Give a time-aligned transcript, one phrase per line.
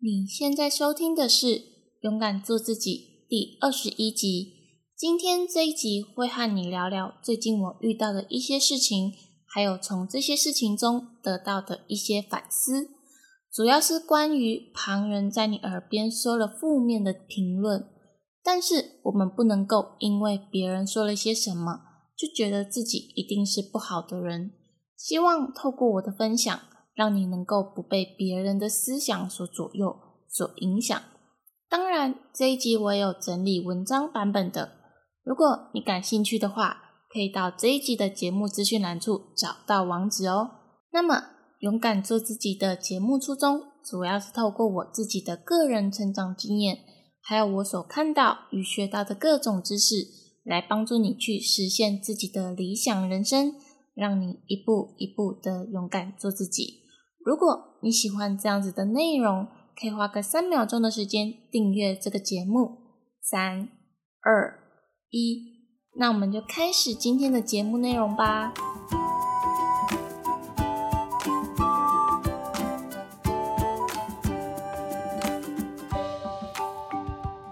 [0.00, 1.46] 你现在收听的是
[2.02, 4.54] 《勇敢做自己》第二十一集。
[4.96, 9.12] 今天这一集会和你聊聊最近我遇到的一些事情，
[9.44, 12.90] 还有从这些事情中得到的一些反思。
[13.52, 17.84] 主要是关于旁人在你耳边说了负面的评论，
[18.44, 21.80] 但是我们不能够因为别人说了些什么，
[22.16, 24.52] 就觉得自己一定是不好的人。
[24.96, 26.60] 希望透过我的分享。
[26.98, 29.96] 让你能够不被别人的思想所左右、
[30.28, 31.00] 所影响。
[31.68, 34.72] 当然，这一集我有整理文章版本的，
[35.22, 40.50] 如果你感兴趣的话，可以到这一集的节目资讯栏处找到网址哦。
[40.90, 41.22] 那么，
[41.60, 46.78] 勇敢做自己的节目初衷，主要是透过我自己的个人成长经验，
[47.22, 49.94] 还有我所看到与学到的各种知识，
[50.42, 53.54] 来帮助你去实现自己的理想人生，
[53.94, 56.87] 让你一步一步的勇敢做自己。
[57.28, 62.78] 如果你喜欢这样子的内容，可以花个三秒钟的时间订阅这个节目。
[63.20, 63.68] 三、
[64.22, 64.58] 二、
[65.10, 65.42] 一，
[65.96, 68.54] 那我们就开始今天的节目内容吧。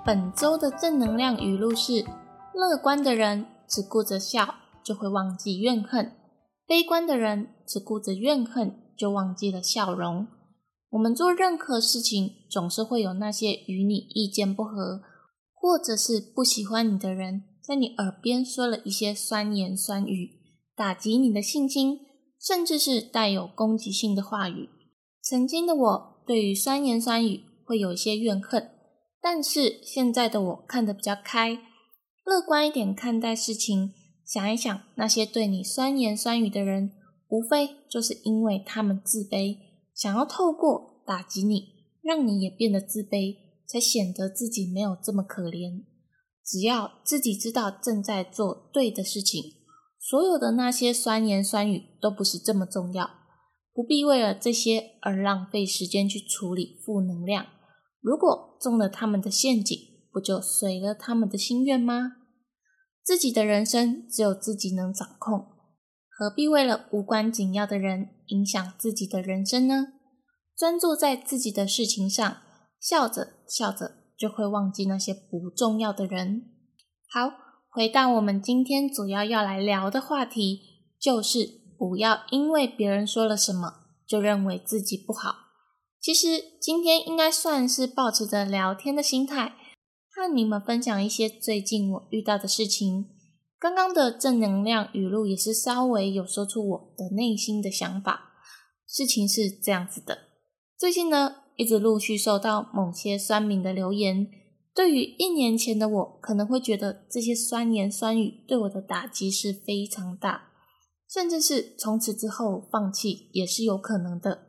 [0.06, 2.02] 本周的正能量语录是：
[2.54, 6.12] 乐观的人只顾着笑，就会忘记怨恨；
[6.66, 8.85] 悲观的人只顾着怨恨。
[8.96, 10.26] 就忘记了笑容。
[10.90, 15.02] 我们做任何事情，总是会有那些与你意见不合，
[15.52, 20.30] 或者是不喜欢你的人，在你耳边说了一些酸言酸语，
[20.74, 21.98] 打击你的信心，
[22.40, 24.68] 甚至是带有攻击性的话语。
[25.20, 28.70] 曾经的我，对于酸言酸语会有一些怨恨，
[29.20, 31.58] 但是现在的我看得比较开，
[32.24, 33.92] 乐观一点看待事情，
[34.24, 36.92] 想一想那些对你酸言酸语的人。
[37.28, 39.56] 无非就是因为他们自卑，
[39.94, 45.84] 想要透过打击你，让你也变得自卑，才显得自己没有这么可怜。
[46.44, 49.42] 只要自己知道正在做对的事情，
[49.98, 53.10] 所有的那些酸言酸语都不是这么重要，
[53.74, 57.46] 不必为了这些而浪费时间去处理负能量。
[58.00, 59.76] 如果中了他们的陷阱，
[60.12, 62.12] 不就随了他们的心愿吗？
[63.02, 65.55] 自己的人生只有自己能掌控。
[66.18, 69.88] 何必为了无关紧要的人影响自己的人生呢？
[70.56, 72.38] 专注在自己的事情上，
[72.80, 76.44] 笑着笑着就会忘记那些不重要的人。
[77.10, 77.32] 好，
[77.68, 80.60] 回到我们今天主要要来聊的话题，
[80.98, 85.34] 就是不要因为别人说了什么就认为自己不好。
[86.00, 89.52] 其实今天应该算是保持着聊天的心态，
[90.14, 93.10] 和你们分享一些最近我遇到的事情。
[93.58, 98.34] 刚刚的正能量语录也是稍微有说出我的内心的想法。
[98.86, 100.18] 事情是这样子的，
[100.78, 104.28] 最近呢，一直陆续收到某些酸民的留言。
[104.74, 110.50] 对于一年前的我，可能会觉得这些酸言酸语对我的打击是非常大，
[111.10, 114.46] 甚至是从此之后放弃也是有可能的。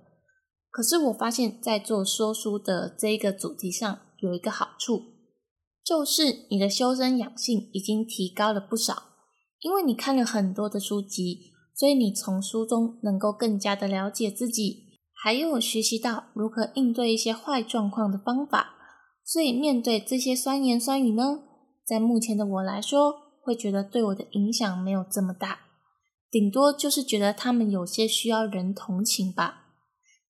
[0.70, 5.17] 可是我发现，在做说书的这个主题上，有一个好处。
[5.88, 9.04] 就是你的修身养性已经提高了不少，
[9.62, 18.74] 因为你看了很多的书籍，所以你从书中能够更加的了解自己，还有学习到如何应对一些坏状况的方法。
[19.24, 21.40] 所以面对这些酸言酸语呢，
[21.86, 25.60] 在目前的我来说，会觉得对我的影响没有这么大，
[26.30, 29.64] 顶多就是觉得他们有些需要人同情吧。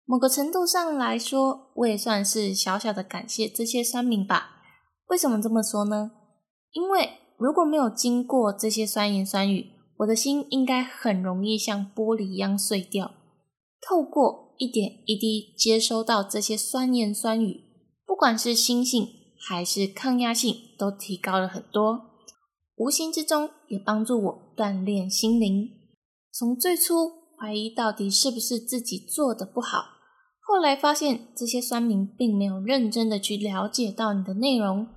[0.06, 4.57] 某个程度上来说，我也算是小小的感谢这些酸民吧。
[5.08, 6.12] 为什么这么说呢？
[6.72, 13.12] 因为如果没有经过这些酸言酸语，我的心应该很容易像玻璃一样碎掉。
[13.82, 17.64] 透过一点一滴接收到这些酸言酸语，
[18.06, 19.08] 不管是心性
[19.40, 22.02] 还是抗压性，都提高了很多。
[22.76, 25.70] 无形之中也帮助我锻炼心灵。
[26.32, 26.94] 从最初
[27.40, 29.84] 怀疑到底是不是自己做的不好，
[30.42, 34.88] 后来发现这些酸民并没有认真的去了解到你的内容。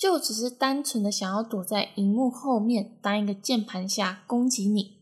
[0.00, 4.96] 就只是单纯的想要躲在荧幕后面当一个键盘侠攻击你，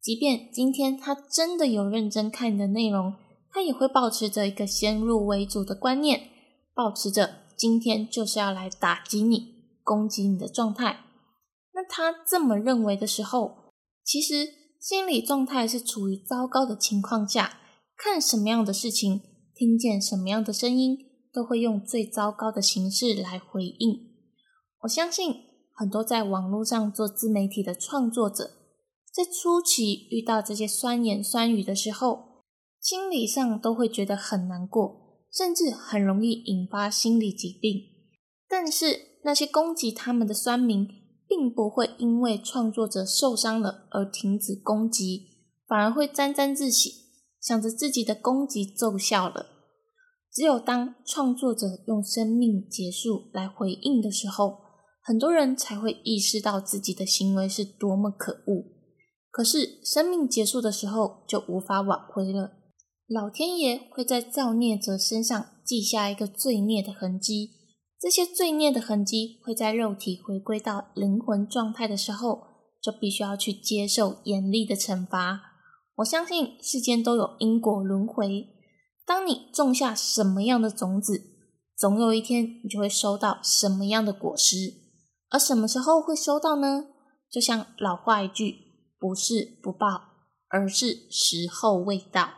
[0.00, 3.14] 即便今天他真的有认真看你的内容，
[3.50, 6.28] 他也会保持着一个先入为主的观念，
[6.72, 11.00] 保持着今天就是要来打击你、攻击你的状态。
[11.74, 13.72] 那他这么认为的时候，
[14.04, 14.46] 其实
[14.80, 17.58] 心理状态是处于糟糕的情况下，
[17.96, 19.20] 看什么样的事情、
[19.56, 20.96] 听见什么样的声音，
[21.32, 24.05] 都会用最糟糕的形式来回应。
[24.80, 25.34] 我相信
[25.72, 28.50] 很多在网络上做自媒体的创作者，
[29.12, 32.44] 在初期遇到这些酸言酸语的时候，
[32.80, 37.80] 心理上都会觉得很难过，甚至很容易引发心理疾病。
[38.48, 40.86] 但是那些攻击他们的酸民，
[41.26, 45.26] 并不会因为创作者受伤了而停止攻击，
[45.66, 46.92] 反而会沾沾自喜，
[47.40, 49.46] 想着自己的攻击奏效了。
[50.32, 54.65] 只有当创作者用生命结束来回应的时候，
[55.06, 58.64] 很多人才会意识到自己的行为是多么可恶。
[59.30, 62.54] 可是生命结束的时候就无法挽回了，
[63.06, 67.50] 老天爷会在造孽者身上记下一个罪孽的痕迹。
[68.00, 72.40] 这些罪孽的痕迹会在肉体回归到灵魂状态的时候，
[72.82, 75.40] 就必须要去接受严厉的惩罚。
[75.98, 78.48] 我相信世间都有因果轮回。
[79.06, 81.22] 当你种下什么样的种子，
[81.76, 84.85] 总有一天你就会收到什么样的果实。
[85.30, 86.86] 而什么时候会收到呢？
[87.30, 88.56] 就像老话一句
[88.98, 89.86] ：“不是不报，
[90.48, 92.30] 而是时候未到。”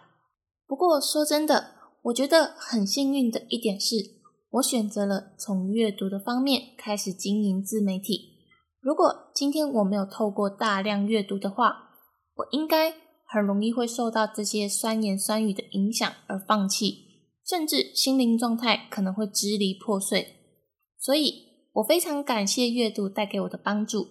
[0.67, 1.75] 不过说真的，
[2.05, 3.97] 我觉得很幸运的一点是，
[4.51, 8.37] 我选择了从阅读的方面开始经营自媒体。
[8.81, 11.91] 如果今天我没有透过大量阅读的话，
[12.35, 13.09] 我应该。
[13.31, 20.35] 很容易会受到这些酸言酸语的影响而放弃，甚至心灵状态可能会支离破碎。
[20.99, 21.48] 所以
[21.79, 24.09] 我非常感谢阅读带给我的帮助。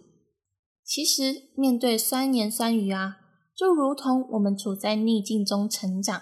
[0.84, 3.18] 其实面对酸言酸语啊，
[3.56, 6.22] 就如同我们处在逆境中成长，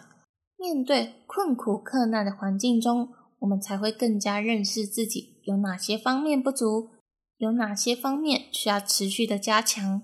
[0.58, 3.10] 面对困苦困难的环境中，
[3.40, 6.90] 我们才会更加认识自己有哪些方面不足，
[7.38, 10.02] 有哪些方面需要持续的加强。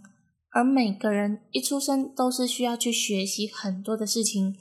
[0.52, 4.54] 而每个人一出生都是需要去学习很多的事情，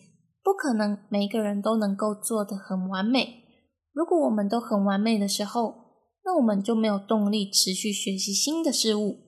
[0.43, 3.43] 不可能每个人都能够做得很完美。
[3.93, 5.80] 如果我们都很完美的时候，
[6.25, 9.19] 那我们就没有动力持续学习新的事物，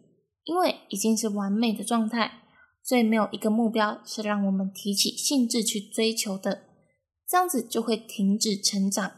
[0.45, 2.43] 因为已经是完美的状态，
[2.83, 6.63] 所以没有一个目标是让我们提起兴致去追求的，
[7.29, 9.13] 这样子就会停止成长。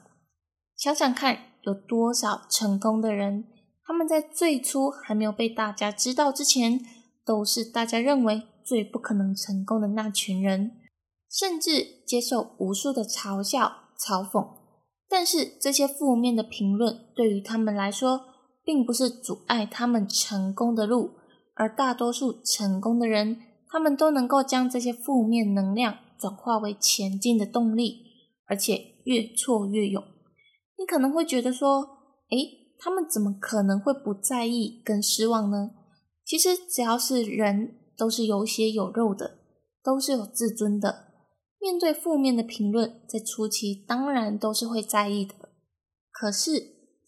[0.77, 3.47] 想想看，有多少成功的人，
[3.85, 6.81] 他们在最初还没有被大家知道之前。
[7.27, 10.73] 都是大家认为最不可能成功的那群人，
[11.31, 14.47] 甚至接受无数的嘲笑、嘲讽。
[15.17, 18.23] 但是这些负面的评论对于他们来说，
[18.65, 21.13] 并不是阻碍他们成功的路。
[21.55, 23.39] 而大多数成功的人，
[23.69, 28.01] 他们都能够将这些负面能量转化为前进的动力，
[28.49, 30.03] 而且越挫越勇。
[30.77, 31.91] 你可能会觉得说
[32.31, 35.71] ：“诶，他们怎么可能会不在意跟失望呢？”
[36.27, 39.39] 其实只要是人，都是有血有肉的，
[39.85, 41.04] 都是有自尊的。
[41.65, 45.35] 面对负面的评论，在初期当然都是会在意的。
[46.13, 46.51] 可是，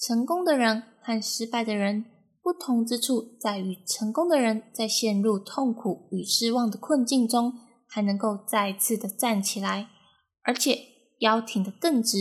[0.01, 2.07] 成功的人和失败的人
[2.43, 7.53] 不同之处在于，成功的人在陷入痛苦与失望的困境中，
[7.87, 9.91] 还能够再次的站起来，
[10.43, 10.79] 而且
[11.19, 12.17] 腰挺得更直，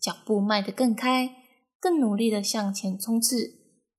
[0.00, 1.36] 脚步迈得更开，
[1.78, 3.36] 更努力的向前冲刺。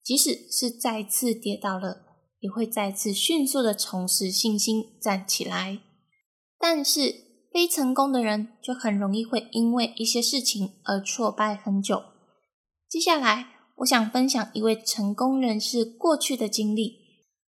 [0.03, 2.01] 即使是再次跌倒了。
[2.41, 5.79] 也会再次迅速的重拾信心，站起来。
[6.59, 7.24] 但是
[7.55, 12.03] 非成功的人就很容易会因为一些事情而挫败很久。
[12.89, 13.45] 接下来，
[13.77, 16.97] 我想分享一位成功人士过去的经历，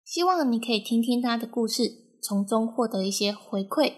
[0.02, 3.92] 希望你可以听听他的故事，从中获得一些回馈。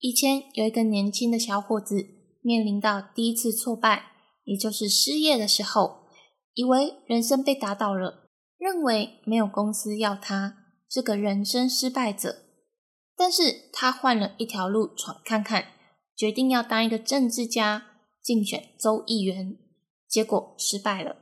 [0.00, 2.04] 以前有一个年轻的小伙子，
[2.42, 4.06] 面临到第一次挫败，
[4.42, 6.08] 也就是失业的时候，
[6.54, 8.28] 以为人生被打倒了。
[8.58, 10.56] 认为没有公司要他，
[10.90, 12.49] 是个人生失败者。
[13.20, 15.74] 但是他换了一条路闯看看，
[16.16, 17.88] 决定要当一个政治家，
[18.22, 19.58] 竞选州议员，
[20.08, 21.16] 结果失败了。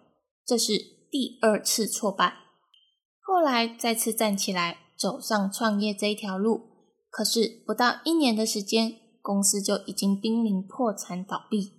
[0.47, 0.79] 这是
[1.11, 2.37] 第二次挫败。
[3.21, 6.69] 后来再次站起来，走上创业这一条路。
[7.11, 11.73] 可是不到一年的时间，公司就已经濒临破产倒闭，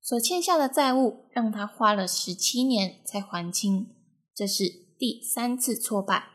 [0.00, 3.88] 所欠下的债务让他花了十七年才还清。
[4.34, 4.86] 这是。
[4.98, 6.30] 第三次挫败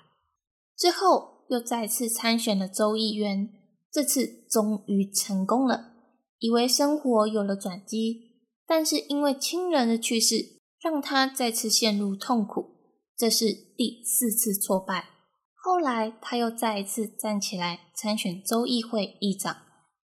[0.77, 3.49] 之后，又再次参选了州议员，
[3.91, 5.91] 这次终于成功了，
[6.39, 8.31] 以为生活有了转机。
[8.65, 12.77] 但是因为亲人的去世，让他再次陷入痛苦，
[13.17, 15.09] 这是第四次挫败。
[15.53, 19.57] 后来他又再一次站起来参选州议会议长，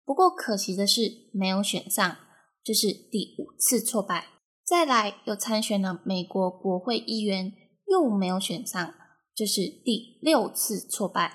[0.05, 2.17] 不过可惜的是没有选上，
[2.65, 4.27] 这是第五次挫败。
[4.67, 7.53] 再来又参选了美国国会议员。
[7.89, 8.95] 又没有选上，
[9.37, 11.35] 这是第六次挫败。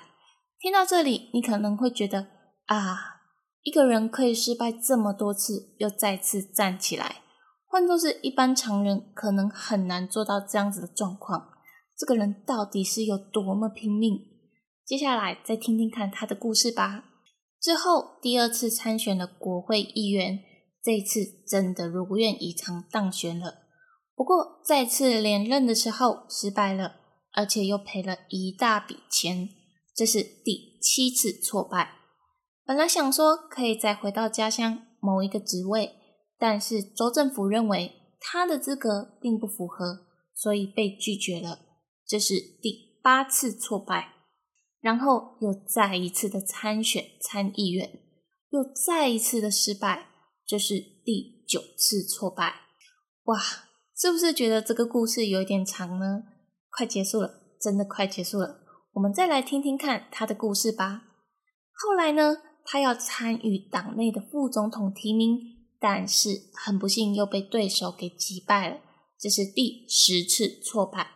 [0.58, 2.26] 听到这里，你可能会觉得
[2.66, 3.20] 啊，
[3.62, 7.22] 一个人可以失败这么多次，又再次站起来，
[7.66, 11.50] 换作是一般常人，可能很难做到这样子的状况。
[11.96, 14.18] 这个人到底是有多么拼命？
[14.84, 17.04] 接下来再听听看他的故事吧。
[17.60, 20.40] 之后第二次参选了国会议员，
[20.82, 23.58] 这次真的如愿以偿当选了。
[24.16, 26.96] 不过再次连任的时候失败了，
[27.34, 29.48] 而且又赔了一大笔钱，
[29.94, 31.96] 这是第七次挫败。
[32.64, 35.96] 本来想说可以再回到家乡某一个职位，
[36.38, 41.58] 但是州政府认为他的资格并不符合，所以被拒绝了。
[42.06, 44.14] 这是第八次挫败，
[44.80, 48.00] 然后又再一次的参选参议员，
[48.50, 50.08] 又再一次的失败。
[50.46, 50.74] 这是
[51.04, 52.54] 第九次挫败，
[53.24, 53.40] 哇，
[53.96, 56.24] 是不是觉得这个故事有一点长呢？
[56.72, 58.60] 快结束了，真的快结束了。
[58.94, 61.04] 我们再来听听看他的故事吧。
[61.72, 65.38] 后来呢，他要参与党内的副总统提名，
[65.78, 68.80] 但是很不幸又被对手给击败了。
[69.18, 71.12] 这是第十次挫败。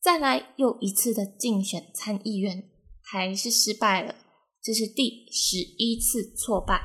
[0.00, 2.70] 再来又一次的竞选参议员，
[3.02, 4.14] 还是失败了。
[4.62, 6.80] 这是第十一次挫败。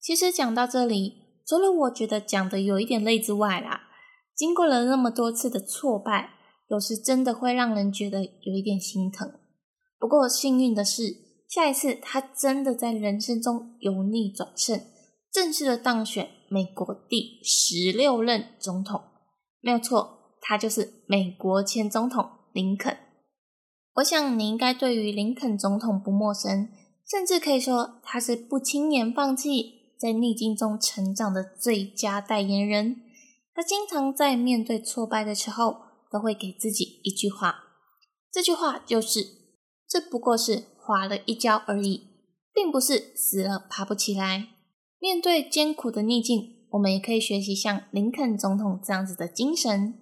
[0.00, 1.14] 其实讲到这里，
[1.46, 3.82] 除了我觉得讲的有一点累之外啦，
[4.34, 6.30] 经过了那么多次的挫败，
[6.72, 9.30] 有时真的会让人觉得有一点心疼。
[9.98, 11.14] 不过幸运的是，
[11.46, 14.80] 下一次他真的在人生中由逆转胜，
[15.30, 19.02] 正式的当选美国第十六任总统。
[19.60, 22.96] 没有错，他就是美国前总统林肯。
[23.96, 26.70] 我想你应该对于林肯总统不陌生，
[27.06, 29.82] 甚至可以说他是不轻言放弃。
[30.00, 33.02] 在逆境中成长的最佳代言人，
[33.54, 35.76] 他经常在面对挫败的时候，
[36.12, 37.64] 都会给自己一句话。
[38.30, 39.26] 这句话就是
[39.88, 42.08] ：“这不过是滑了一跤而已，
[42.52, 44.48] 并不是死了爬不起来。”
[45.00, 49.94] 面对艰苦的逆境，我们也可以学习像林肯总统这样子的精神。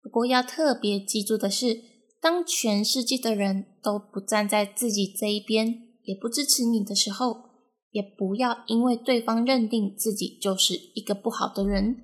[0.00, 1.82] 不过要特别记住的是，
[2.20, 7.48] 当全世界的人都不站在自己这一边，也不支持你的时候。
[7.90, 11.96] 也不要因为对方认定自己就是一个不好的人，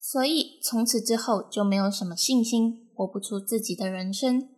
[0.00, 4.48] 所以从此之后就没有什么信心，活不出自己的人生。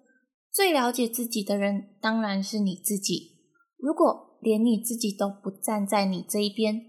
[0.53, 3.39] 最了解自己的人当然是你自己。
[3.77, 6.81] 如果连你自己都不站在你这一边，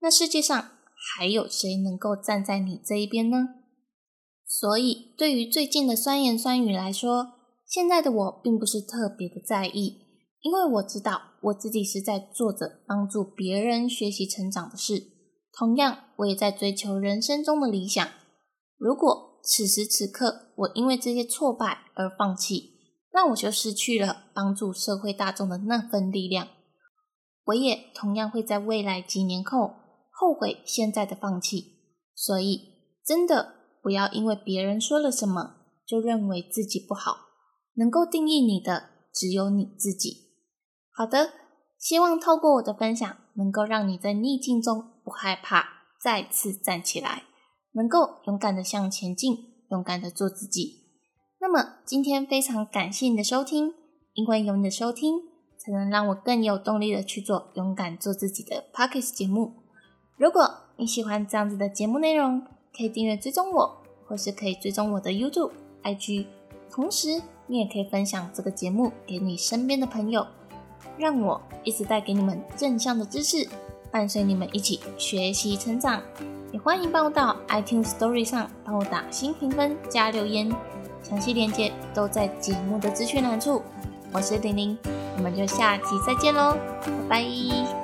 [0.00, 0.70] 那世界上
[1.16, 3.48] 还有谁能够站在你这一边呢？
[4.46, 7.32] 所以，对于最近的酸言酸语来说，
[7.66, 9.98] 现在的我并不是特别的在意。
[10.40, 15.00] 因为我知道我自己是在做着帮助别人学习成长的事，
[15.56, 18.06] 同样我也在追求人生中的理想。
[18.76, 22.70] 如果此时此刻我因为这些挫败而放弃，
[23.12, 26.48] 那我就失去了帮助社会大众的那份力量。
[27.44, 29.74] 我也同样会在未来几年后
[30.10, 31.80] 后悔现在的放弃。
[32.14, 32.60] 所以，
[33.04, 37.16] 真的不要因为别人说了什么就认为自己不好。
[37.74, 40.28] 能够定义你的只有你自己。
[40.92, 41.32] 好的，
[41.78, 45.64] 希望透过我的分享，能够让你在逆境中不害怕，
[46.00, 47.24] 再次站起来，
[47.72, 50.82] 能够勇敢的向前进，勇敢的做自己。
[51.40, 53.74] 那么今天非常感谢你的收听，
[54.14, 55.16] 因为有你的收听，
[55.58, 59.54] 才能让我更有动力的去做勇敢做自己的 p o c k e t 节目。
[60.16, 62.42] 如果你喜欢这样子的节目内容，
[62.76, 65.52] 可以订阅追踪我，或是可以追踪我的 YouTube、
[65.82, 66.26] IG，
[66.70, 70.26] 同时你也可以分享这个节目给你身边的朋友。
[70.98, 73.48] 让我一直带给你们正向的知识，
[73.90, 76.02] 伴随你们一起学习成长。
[76.52, 80.54] 也欢迎帮我到 iTunes Story 上帮我打新评分加留言，
[81.02, 83.62] 详细链接都在节目的资讯栏处。
[84.12, 84.78] 我是玲玲，
[85.16, 86.54] 我们就下期再见喽，
[87.08, 87.81] 拜拜。